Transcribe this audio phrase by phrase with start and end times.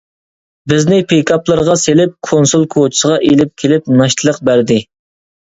[0.71, 4.81] بىزنى پىكاپلىرىغا سېلىپ، كونسۇل كوچىسىغا ئېلىپ كېلىپ ناشتىلىق بەردى.